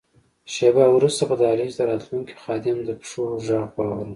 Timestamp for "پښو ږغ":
2.99-3.65